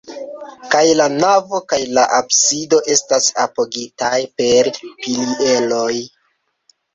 Kaj 0.75 0.79
la 1.01 1.05
navo 1.17 1.59
kaj 1.73 1.77
la 1.97 2.05
absido 2.19 2.79
estas 2.95 3.27
apogitaj 3.43 4.11
per 4.41 4.71
pilieroj. 4.81 5.93